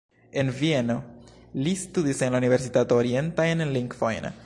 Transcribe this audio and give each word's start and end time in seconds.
En 0.43 0.47
Vieno 0.61 0.95
li 1.67 1.75
studis 1.83 2.25
en 2.29 2.35
la 2.37 2.43
universitato 2.45 3.01
orientajn 3.05 3.67
lingvojn. 3.79 4.33